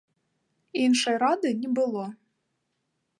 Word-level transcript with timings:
Іншай 0.85 1.15
рады 1.25 1.49
не 1.65 1.69
было. 1.81 2.05